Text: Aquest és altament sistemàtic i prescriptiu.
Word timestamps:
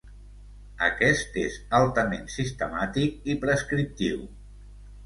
Aquest 0.87 1.37
és 1.41 1.59
altament 1.81 2.27
sistemàtic 2.37 3.33
i 3.35 3.39
prescriptiu. 3.47 4.27